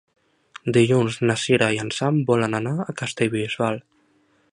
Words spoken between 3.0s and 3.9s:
Castellbisbal.